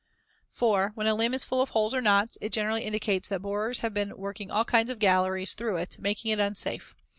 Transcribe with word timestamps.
4. 0.49 0.93
When 0.95 1.05
a 1.05 1.13
limb 1.13 1.35
is 1.35 1.43
full 1.43 1.61
of 1.61 1.69
holes 1.69 1.93
or 1.93 2.01
knots, 2.01 2.35
it 2.41 2.51
generally 2.51 2.85
indicates 2.85 3.29
that 3.29 3.43
borers 3.43 3.81
have 3.81 3.93
been 3.93 4.17
working 4.17 4.49
all 4.49 4.65
kinds 4.65 4.89
of 4.89 4.97
galleries 4.97 5.53
through 5.53 5.77
it, 5.77 5.99
making 5.99 6.31
it 6.31 6.39
unsafe. 6.39 6.95